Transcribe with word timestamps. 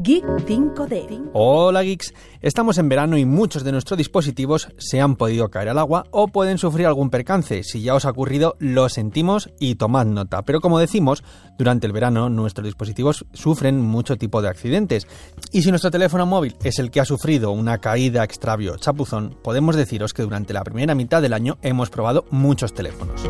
Geek 0.00 0.24
5D. 0.24 1.30
Hola 1.32 1.82
geeks, 1.82 2.14
estamos 2.40 2.78
en 2.78 2.88
verano 2.88 3.18
y 3.18 3.24
muchos 3.24 3.64
de 3.64 3.72
nuestros 3.72 3.98
dispositivos 3.98 4.68
se 4.78 5.00
han 5.00 5.16
podido 5.16 5.48
caer 5.48 5.70
al 5.70 5.78
agua 5.78 6.04
o 6.12 6.28
pueden 6.28 6.56
sufrir 6.56 6.86
algún 6.86 7.10
percance. 7.10 7.64
Si 7.64 7.82
ya 7.82 7.96
os 7.96 8.04
ha 8.04 8.10
ocurrido, 8.10 8.54
lo 8.60 8.88
sentimos 8.88 9.50
y 9.58 9.74
tomad 9.74 10.06
nota. 10.06 10.42
Pero 10.42 10.60
como 10.60 10.78
decimos, 10.78 11.24
durante 11.58 11.88
el 11.88 11.92
verano 11.92 12.30
nuestros 12.30 12.66
dispositivos 12.66 13.26
sufren 13.32 13.80
mucho 13.80 14.16
tipo 14.16 14.40
de 14.40 14.48
accidentes. 14.48 15.08
Y 15.50 15.62
si 15.62 15.70
nuestro 15.70 15.90
teléfono 15.90 16.26
móvil 16.26 16.54
es 16.62 16.78
el 16.78 16.92
que 16.92 17.00
ha 17.00 17.04
sufrido 17.04 17.50
una 17.50 17.78
caída, 17.78 18.22
extravio 18.22 18.76
chapuzón, 18.76 19.36
podemos 19.42 19.74
deciros 19.74 20.14
que 20.14 20.22
durante 20.22 20.52
la 20.52 20.62
primera 20.62 20.94
mitad 20.94 21.20
del 21.22 21.32
año 21.32 21.58
hemos 21.60 21.90
probado 21.90 22.24
muchos 22.30 22.72
teléfonos. 22.72 23.20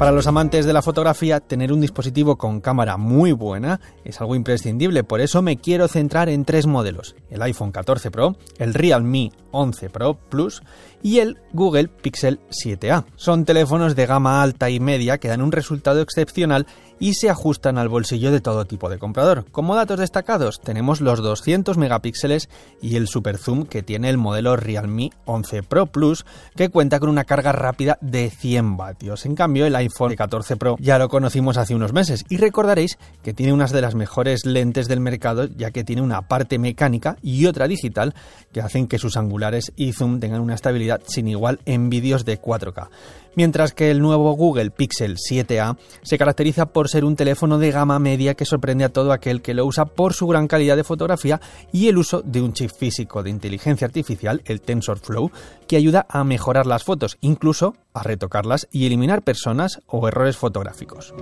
Para 0.00 0.12
los 0.12 0.26
amantes 0.26 0.64
de 0.64 0.72
la 0.72 0.80
fotografía, 0.80 1.40
tener 1.40 1.74
un 1.74 1.82
dispositivo 1.82 2.38
con 2.38 2.62
cámara 2.62 2.96
muy 2.96 3.32
buena 3.32 3.82
es 4.02 4.18
algo 4.22 4.34
imprescindible, 4.34 5.04
por 5.04 5.20
eso 5.20 5.42
me 5.42 5.58
quiero 5.58 5.88
centrar 5.88 6.30
en 6.30 6.46
tres 6.46 6.66
modelos, 6.66 7.16
el 7.28 7.42
iPhone 7.42 7.70
14 7.70 8.10
Pro, 8.10 8.34
el 8.56 8.72
Realme 8.72 9.30
11 9.50 9.90
Pro 9.90 10.14
Plus 10.14 10.62
y 11.02 11.18
el 11.18 11.36
Google 11.52 11.88
Pixel 11.88 12.40
7a. 12.48 13.04
Son 13.16 13.44
teléfonos 13.44 13.94
de 13.94 14.06
gama 14.06 14.42
alta 14.42 14.70
y 14.70 14.80
media 14.80 15.18
que 15.18 15.28
dan 15.28 15.42
un 15.42 15.52
resultado 15.52 16.00
excepcional 16.00 16.66
y 17.00 17.14
se 17.14 17.30
ajustan 17.30 17.78
al 17.78 17.88
bolsillo 17.88 18.30
de 18.30 18.40
todo 18.40 18.66
tipo 18.66 18.88
de 18.88 18.98
comprador. 18.98 19.46
Como 19.50 19.74
datos 19.74 19.98
destacados 19.98 20.60
tenemos 20.60 21.00
los 21.00 21.20
200 21.20 21.78
megapíxeles 21.78 22.48
y 22.80 22.96
el 22.96 23.08
super 23.08 23.38
zoom 23.38 23.64
que 23.64 23.82
tiene 23.82 24.10
el 24.10 24.18
modelo 24.18 24.54
Realme 24.56 25.10
11 25.24 25.62
Pro 25.64 25.86
Plus 25.86 26.24
que 26.54 26.68
cuenta 26.68 27.00
con 27.00 27.08
una 27.08 27.24
carga 27.24 27.52
rápida 27.52 27.98
de 28.02 28.30
100 28.30 28.76
vatios. 28.76 29.26
En 29.26 29.34
cambio 29.34 29.66
el 29.66 29.74
iPhone 29.74 30.14
14 30.14 30.56
Pro 30.56 30.76
ya 30.78 30.98
lo 30.98 31.08
conocimos 31.08 31.56
hace 31.56 31.74
unos 31.74 31.92
meses 31.92 32.24
y 32.28 32.36
recordaréis 32.36 32.98
que 33.22 33.32
tiene 33.32 33.52
unas 33.52 33.72
de 33.72 33.80
las 33.80 33.94
mejores 33.94 34.44
lentes 34.44 34.86
del 34.86 35.00
mercado 35.00 35.46
ya 35.46 35.70
que 35.70 35.84
tiene 35.84 36.02
una 36.02 36.22
parte 36.22 36.58
mecánica 36.58 37.16
y 37.22 37.46
otra 37.46 37.66
digital 37.66 38.14
que 38.52 38.60
hacen 38.60 38.86
que 38.86 38.98
sus 38.98 39.16
angulares 39.16 39.72
y 39.74 39.94
zoom 39.94 40.20
tengan 40.20 40.42
una 40.42 40.54
estabilidad 40.54 41.00
sin 41.06 41.28
igual 41.28 41.60
en 41.64 41.88
vídeos 41.88 42.26
de 42.26 42.38
4K 42.38 42.88
mientras 43.34 43.72
que 43.72 43.90
el 43.90 44.00
nuevo 44.00 44.32
Google 44.32 44.70
Pixel 44.70 45.16
7a 45.16 45.76
se 46.02 46.18
caracteriza 46.18 46.66
por 46.66 46.88
ser 46.90 47.04
un 47.04 47.16
teléfono 47.16 47.58
de 47.58 47.70
gama 47.70 47.98
media 47.98 48.34
que 48.34 48.44
sorprende 48.44 48.84
a 48.84 48.90
todo 48.90 49.12
aquel 49.12 49.40
que 49.40 49.54
lo 49.54 49.64
usa 49.64 49.86
por 49.86 50.12
su 50.12 50.26
gran 50.26 50.48
calidad 50.48 50.76
de 50.76 50.84
fotografía 50.84 51.40
y 51.72 51.88
el 51.88 51.98
uso 51.98 52.20
de 52.22 52.42
un 52.42 52.52
chip 52.52 52.70
físico 52.70 53.22
de 53.22 53.30
inteligencia 53.30 53.86
artificial, 53.86 54.42
el 54.44 54.60
TensorFlow, 54.60 55.30
que 55.66 55.76
ayuda 55.76 56.06
a 56.08 56.24
mejorar 56.24 56.66
las 56.66 56.84
fotos, 56.84 57.16
incluso 57.20 57.74
a 57.94 58.02
retocarlas 58.02 58.68
y 58.70 58.86
eliminar 58.86 59.22
personas 59.22 59.80
o 59.86 60.06
errores 60.06 60.36
fotográficos. 60.36 61.14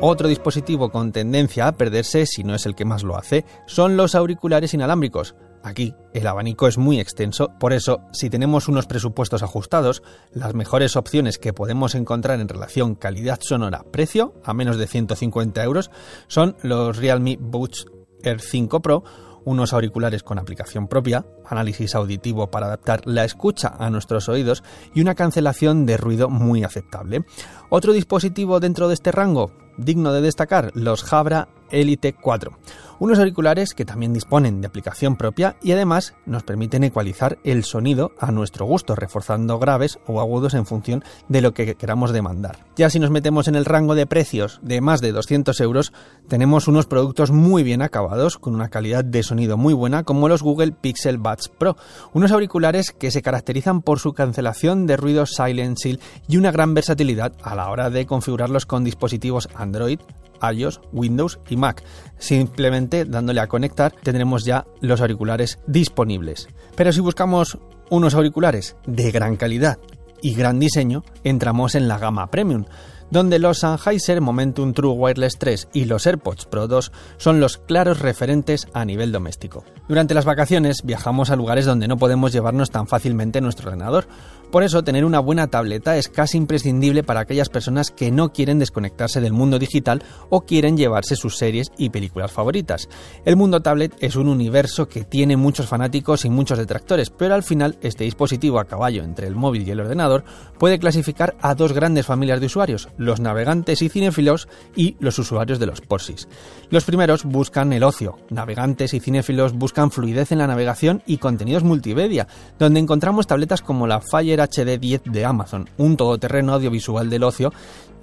Otro 0.00 0.28
dispositivo 0.28 0.90
con 0.90 1.12
tendencia 1.12 1.68
a 1.68 1.72
perderse, 1.72 2.26
si 2.26 2.44
no 2.44 2.54
es 2.54 2.66
el 2.66 2.74
que 2.74 2.84
más 2.84 3.04
lo 3.04 3.16
hace, 3.16 3.44
son 3.66 3.96
los 3.96 4.14
auriculares 4.14 4.74
inalámbricos. 4.74 5.34
Aquí 5.64 5.94
el 6.12 6.26
abanico 6.26 6.68
es 6.68 6.76
muy 6.76 7.00
extenso, 7.00 7.54
por 7.58 7.72
eso 7.72 8.02
si 8.12 8.28
tenemos 8.28 8.68
unos 8.68 8.84
presupuestos 8.86 9.42
ajustados, 9.42 10.02
las 10.30 10.52
mejores 10.52 10.94
opciones 10.94 11.38
que 11.38 11.54
podemos 11.54 11.94
encontrar 11.94 12.38
en 12.38 12.48
relación 12.48 12.94
calidad 12.94 13.40
sonora-precio, 13.40 14.34
a 14.44 14.52
menos 14.52 14.76
de 14.76 14.86
150 14.86 15.64
euros, 15.64 15.90
son 16.28 16.54
los 16.62 16.98
Realme 16.98 17.38
Buds 17.40 17.86
Air 18.22 18.42
5 18.42 18.82
Pro, 18.82 19.04
unos 19.46 19.72
auriculares 19.72 20.22
con 20.22 20.38
aplicación 20.38 20.86
propia, 20.86 21.24
análisis 21.46 21.94
auditivo 21.94 22.50
para 22.50 22.66
adaptar 22.66 23.00
la 23.06 23.24
escucha 23.24 23.74
a 23.78 23.88
nuestros 23.88 24.28
oídos 24.28 24.62
y 24.94 25.00
una 25.00 25.14
cancelación 25.14 25.86
de 25.86 25.96
ruido 25.96 26.28
muy 26.28 26.62
aceptable. 26.62 27.24
Otro 27.70 27.94
dispositivo 27.94 28.60
dentro 28.60 28.88
de 28.88 28.94
este 28.94 29.12
rango, 29.12 29.52
digno 29.78 30.12
de 30.12 30.20
destacar, 30.20 30.72
los 30.74 31.02
Jabra 31.02 31.48
Elite 31.70 32.12
4 32.12 32.58
unos 32.98 33.18
auriculares 33.18 33.74
que 33.74 33.84
también 33.84 34.12
disponen 34.12 34.60
de 34.60 34.66
aplicación 34.66 35.16
propia 35.16 35.56
y 35.62 35.72
además 35.72 36.14
nos 36.26 36.42
permiten 36.42 36.84
ecualizar 36.84 37.38
el 37.44 37.64
sonido 37.64 38.12
a 38.18 38.32
nuestro 38.32 38.66
gusto, 38.66 38.94
reforzando 38.94 39.58
graves 39.58 39.98
o 40.06 40.20
agudos 40.20 40.54
en 40.54 40.66
función 40.66 41.04
de 41.28 41.40
lo 41.40 41.54
que 41.54 41.74
queramos 41.74 42.12
demandar. 42.12 42.64
Ya 42.76 42.90
si 42.90 42.98
nos 42.98 43.10
metemos 43.10 43.48
en 43.48 43.56
el 43.56 43.64
rango 43.64 43.94
de 43.94 44.06
precios 44.06 44.60
de 44.62 44.80
más 44.80 45.00
de 45.00 45.12
200 45.12 45.60
euros, 45.60 45.92
tenemos 46.28 46.68
unos 46.68 46.86
productos 46.86 47.30
muy 47.30 47.62
bien 47.62 47.82
acabados, 47.82 48.38
con 48.38 48.54
una 48.54 48.68
calidad 48.68 49.04
de 49.04 49.22
sonido 49.22 49.56
muy 49.56 49.74
buena, 49.74 50.04
como 50.04 50.28
los 50.28 50.42
Google 50.42 50.72
Pixel 50.72 51.18
Buds 51.18 51.48
Pro, 51.48 51.76
unos 52.12 52.32
auriculares 52.32 52.92
que 52.92 53.10
se 53.10 53.22
caracterizan 53.22 53.82
por 53.82 53.98
su 53.98 54.12
cancelación 54.12 54.86
de 54.86 54.96
ruido 54.96 55.26
Silent 55.26 55.78
Seal 55.78 56.00
y 56.28 56.36
una 56.36 56.52
gran 56.52 56.74
versatilidad 56.74 57.32
a 57.42 57.54
la 57.54 57.70
hora 57.70 57.90
de 57.90 58.06
configurarlos 58.06 58.66
con 58.66 58.84
dispositivos 58.84 59.48
Android, 59.54 59.98
iOS, 60.42 60.80
Windows 60.92 61.38
y 61.48 61.56
Mac. 61.56 61.82
Simplemente 62.18 63.04
dándole 63.04 63.40
a 63.40 63.46
conectar 63.46 63.92
tendremos 64.02 64.44
ya 64.44 64.66
los 64.80 65.00
auriculares 65.00 65.58
disponibles. 65.66 66.48
Pero 66.76 66.92
si 66.92 67.00
buscamos 67.00 67.58
unos 67.90 68.14
auriculares 68.14 68.76
de 68.86 69.10
gran 69.10 69.36
calidad 69.36 69.78
y 70.22 70.34
gran 70.34 70.58
diseño, 70.58 71.04
entramos 71.22 71.74
en 71.74 71.86
la 71.88 71.98
gama 71.98 72.30
Premium, 72.30 72.64
donde 73.10 73.38
los 73.38 73.58
Sennheiser 73.58 74.20
Momentum 74.20 74.72
True 74.72 74.92
Wireless 74.92 75.38
3 75.38 75.68
y 75.72 75.84
los 75.84 76.06
AirPods 76.06 76.46
Pro 76.46 76.68
2 76.68 76.92
son 77.16 77.40
los 77.40 77.58
claros 77.58 78.00
referentes 78.00 78.68
a 78.72 78.84
nivel 78.84 79.12
doméstico. 79.12 79.64
Durante 79.88 80.14
las 80.14 80.24
vacaciones 80.24 80.82
viajamos 80.84 81.30
a 81.30 81.36
lugares 81.36 81.66
donde 81.66 81.88
no 81.88 81.96
podemos 81.96 82.32
llevarnos 82.32 82.70
tan 82.70 82.86
fácilmente 82.86 83.40
nuestro 83.40 83.68
ordenador, 83.68 84.06
por 84.54 84.62
eso, 84.62 84.84
tener 84.84 85.04
una 85.04 85.18
buena 85.18 85.48
tableta 85.48 85.96
es 85.96 86.08
casi 86.08 86.38
imprescindible 86.38 87.02
para 87.02 87.18
aquellas 87.18 87.48
personas 87.48 87.90
que 87.90 88.12
no 88.12 88.32
quieren 88.32 88.60
desconectarse 88.60 89.20
del 89.20 89.32
mundo 89.32 89.58
digital 89.58 90.04
o 90.30 90.42
quieren 90.42 90.76
llevarse 90.76 91.16
sus 91.16 91.38
series 91.38 91.72
y 91.76 91.90
películas 91.90 92.30
favoritas. 92.30 92.88
El 93.24 93.34
mundo 93.34 93.62
tablet 93.62 93.96
es 93.98 94.14
un 94.14 94.28
universo 94.28 94.86
que 94.86 95.02
tiene 95.02 95.36
muchos 95.36 95.66
fanáticos 95.66 96.24
y 96.24 96.30
muchos 96.30 96.56
detractores, 96.56 97.10
pero 97.10 97.34
al 97.34 97.42
final 97.42 97.78
este 97.80 98.04
dispositivo 98.04 98.60
a 98.60 98.66
caballo 98.66 99.02
entre 99.02 99.26
el 99.26 99.34
móvil 99.34 99.66
y 99.66 99.72
el 99.72 99.80
ordenador 99.80 100.22
puede 100.56 100.78
clasificar 100.78 101.34
a 101.40 101.56
dos 101.56 101.72
grandes 101.72 102.06
familias 102.06 102.38
de 102.38 102.46
usuarios, 102.46 102.88
los 102.96 103.20
navegantes 103.20 103.82
y 103.82 103.88
cinéfilos 103.88 104.48
y 104.76 104.96
los 105.00 105.18
usuarios 105.18 105.58
de 105.58 105.66
los 105.66 105.80
porsis. 105.80 106.28
Los 106.70 106.84
primeros 106.84 107.24
buscan 107.24 107.72
el 107.72 107.82
ocio, 107.82 108.18
navegantes 108.30 108.94
y 108.94 109.00
cinéfilos 109.00 109.52
buscan 109.52 109.90
fluidez 109.90 110.32
en 110.32 110.38
la 110.38 110.46
navegación 110.46 111.02
y 111.06 111.18
contenidos 111.18 111.64
multimedia, 111.64 112.26
donde 112.58 112.80
encontramos 112.80 113.26
tabletas 113.26 113.62
como 113.62 113.86
la 113.86 114.00
Fire 114.00 114.40
HD10 114.40 115.02
de 115.04 115.24
Amazon, 115.24 115.68
un 115.76 115.96
todoterreno 115.96 116.54
audiovisual 116.54 117.10
del 117.10 117.24
ocio, 117.24 117.52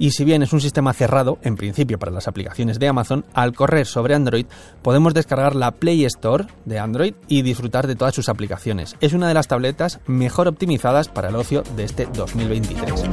y 0.02 0.12
si 0.12 0.26
bien 0.26 0.42
es 0.42 0.52
un 0.52 0.62
sistema 0.62 0.94
cerrado, 0.94 1.38
en 1.44 1.56
principio 1.56 2.00
para 2.00 2.12
las 2.12 2.28
aplicaciones 2.28 2.80
de 2.80 2.88
Amazon, 2.88 3.24
al 3.34 3.54
correr 3.54 3.86
sobre 3.86 4.16
Android 4.16 4.48
podemos 4.82 5.14
descargar 5.14 5.56
la 5.56 5.72
Play 5.72 6.06
Store 6.06 6.48
de 6.66 6.80
Android 6.80 7.14
y 7.28 7.44
disfrutar 7.44 7.86
de 7.86 7.96
todas 7.96 8.16
sus 8.16 8.28
aplicaciones. 8.28 8.96
Es 9.00 9.14
una 9.14 9.28
de 9.28 9.36
las 9.36 9.48
tabletas 9.48 10.00
mejor 10.08 10.48
optimizadas 10.48 11.08
para 11.08 11.30
el 11.30 11.36
ocio 11.36 11.62
de 11.76 11.84
este 11.84 12.08
2023. 12.08 13.04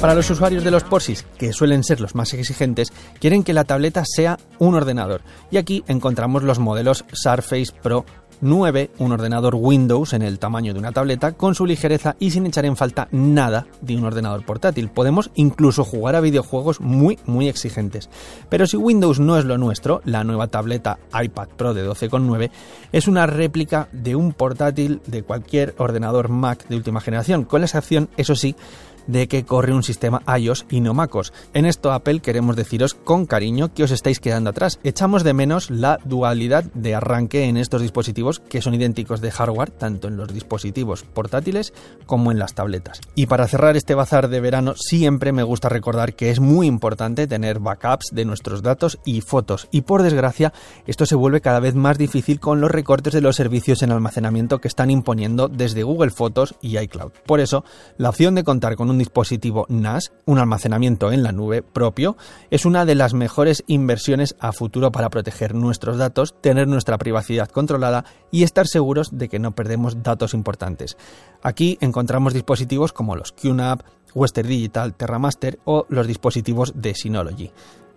Para 0.00 0.14
los 0.14 0.28
usuarios 0.28 0.64
de 0.66 0.72
los 0.72 0.84
Porsis, 0.84 1.24
que 1.38 1.52
suelen 1.52 1.84
ser 1.84 2.00
los 2.00 2.14
más 2.14 2.34
exigentes, 2.34 2.92
quieren 3.20 3.44
que 3.44 3.54
la 3.54 3.64
tableta 3.64 4.04
sea 4.04 4.36
un 4.58 4.74
ordenador. 4.74 5.22
Y 5.50 5.58
aquí 5.58 5.84
encontramos 5.86 6.42
los 6.42 6.58
modelos 6.58 7.04
Surface 7.12 7.72
Pro 7.82 8.04
9, 8.40 8.90
un 8.98 9.12
ordenador 9.12 9.54
Windows 9.54 10.12
en 10.12 10.22
el 10.22 10.38
tamaño 10.38 10.74
de 10.74 10.80
una 10.80 10.92
tableta, 10.92 11.32
con 11.32 11.54
su 11.54 11.66
ligereza 11.66 12.16
y 12.18 12.32
sin 12.32 12.46
echar 12.46 12.66
en 12.66 12.76
falta 12.76 13.08
nada 13.12 13.66
de 13.80 13.96
un 13.96 14.04
ordenador 14.04 14.44
portátil. 14.44 14.90
Podemos 14.90 15.30
incluso 15.34 15.84
jugar 15.84 16.16
a 16.16 16.20
videojuegos 16.20 16.80
muy, 16.80 17.18
muy 17.26 17.48
exigentes. 17.48 18.10
Pero 18.48 18.66
si 18.66 18.76
Windows 18.76 19.20
no 19.20 19.38
es 19.38 19.44
lo 19.44 19.58
nuestro, 19.58 20.02
la 20.04 20.24
nueva 20.24 20.48
tableta 20.48 20.98
iPad 21.18 21.48
Pro 21.56 21.74
de 21.74 21.88
12,9 21.88 22.50
es 22.92 23.08
una 23.08 23.26
réplica 23.26 23.88
de 23.92 24.16
un 24.16 24.32
portátil 24.32 25.00
de 25.06 25.22
cualquier 25.22 25.74
ordenador 25.78 26.28
Mac 26.28 26.66
de 26.68 26.76
última 26.76 27.00
generación, 27.00 27.44
con 27.44 27.60
la 27.60 27.66
excepción, 27.66 28.08
eso 28.16 28.34
sí, 28.34 28.56
de 29.06 29.28
que 29.28 29.44
corre 29.44 29.72
un 29.72 29.82
sistema 29.82 30.22
iOS 30.38 30.66
y 30.70 30.80
no 30.80 30.94
MacOS. 30.94 31.32
En 31.54 31.66
esto 31.66 31.92
Apple 31.92 32.20
queremos 32.20 32.56
deciros 32.56 32.94
con 32.94 33.26
cariño 33.26 33.72
que 33.72 33.84
os 33.84 33.90
estáis 33.90 34.20
quedando 34.20 34.50
atrás. 34.50 34.78
Echamos 34.84 35.24
de 35.24 35.34
menos 35.34 35.70
la 35.70 35.98
dualidad 36.04 36.64
de 36.74 36.94
arranque 36.94 37.44
en 37.44 37.56
estos 37.56 37.82
dispositivos 37.82 38.40
que 38.40 38.62
son 38.62 38.74
idénticos 38.74 39.20
de 39.20 39.30
hardware 39.30 39.70
tanto 39.70 40.08
en 40.08 40.16
los 40.16 40.32
dispositivos 40.32 41.02
portátiles 41.02 41.72
como 42.06 42.32
en 42.32 42.38
las 42.38 42.54
tabletas. 42.54 43.00
Y 43.14 43.26
para 43.26 43.48
cerrar 43.48 43.76
este 43.76 43.94
bazar 43.94 44.28
de 44.28 44.40
verano 44.40 44.74
siempre 44.76 45.32
me 45.32 45.42
gusta 45.42 45.68
recordar 45.68 46.14
que 46.14 46.30
es 46.30 46.40
muy 46.40 46.66
importante 46.66 47.26
tener 47.26 47.60
backups 47.60 48.10
de 48.12 48.24
nuestros 48.24 48.62
datos 48.62 48.98
y 49.04 49.20
fotos 49.20 49.68
y 49.70 49.82
por 49.82 50.02
desgracia 50.02 50.52
esto 50.86 51.06
se 51.06 51.14
vuelve 51.14 51.40
cada 51.40 51.60
vez 51.60 51.74
más 51.74 51.98
difícil 51.98 52.40
con 52.40 52.60
los 52.60 52.70
recortes 52.70 53.12
de 53.12 53.20
los 53.20 53.36
servicios 53.36 53.82
en 53.82 53.92
almacenamiento 53.92 54.60
que 54.60 54.68
están 54.68 54.90
imponiendo 54.90 55.48
desde 55.48 55.82
Google 55.82 56.10
Fotos 56.10 56.54
y 56.60 56.78
iCloud. 56.78 57.12
Por 57.26 57.40
eso, 57.40 57.64
la 57.96 58.08
opción 58.08 58.34
de 58.34 58.44
contar 58.44 58.76
con 58.76 58.90
un 58.96 59.00
dispositivo 59.00 59.66
NAS, 59.68 60.12
un 60.24 60.38
almacenamiento 60.38 61.12
en 61.12 61.22
la 61.22 61.32
nube 61.32 61.62
propio, 61.62 62.16
es 62.50 62.64
una 62.64 62.84
de 62.86 62.94
las 62.94 63.12
mejores 63.12 63.62
inversiones 63.66 64.34
a 64.40 64.52
futuro 64.52 64.90
para 64.90 65.10
proteger 65.10 65.54
nuestros 65.54 65.98
datos, 65.98 66.34
tener 66.40 66.66
nuestra 66.66 66.96
privacidad 66.96 67.50
controlada 67.50 68.06
y 68.30 68.42
estar 68.42 68.66
seguros 68.66 69.10
de 69.12 69.28
que 69.28 69.38
no 69.38 69.54
perdemos 69.54 70.02
datos 70.02 70.32
importantes. 70.32 70.96
Aquí 71.42 71.76
encontramos 71.80 72.32
dispositivos 72.32 72.92
como 72.92 73.16
los 73.16 73.32
QNAP, 73.32 73.82
Western 74.14 74.48
Digital, 74.48 74.94
Terramaster 74.94 75.58
o 75.64 75.84
los 75.90 76.06
dispositivos 76.06 76.72
de 76.74 76.94
Synology. 76.94 77.52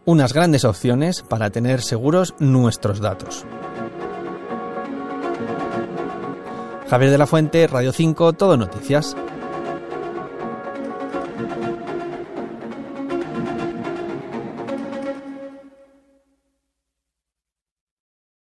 unas 0.05 0.33
grandes 0.33 0.65
opciones 0.65 1.21
para 1.21 1.51
tener 1.51 1.81
seguros 1.81 2.33
nuestros 2.39 2.99
datos. 2.99 3.45
Javier 6.89 7.11
de 7.11 7.17
la 7.19 7.27
Fuente, 7.27 7.67
Radio 7.67 7.91
5, 7.91 8.33
Todo 8.33 8.57
Noticias. 8.57 9.15